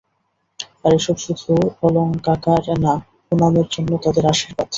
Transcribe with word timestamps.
আর 0.83 0.99
এসব 0.99 1.17
শুধু 1.25 1.51
অলঙ্কাকার 1.81 2.63
না, 2.77 2.93
পুনামের 3.25 3.67
জন্য 3.73 3.91
তাদের 4.03 4.23
আশির্বাদ। 4.33 4.67